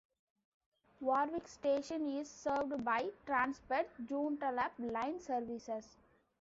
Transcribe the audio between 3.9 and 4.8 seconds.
Joondalup